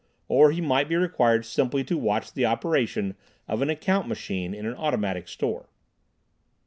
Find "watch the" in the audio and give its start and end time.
1.95-2.43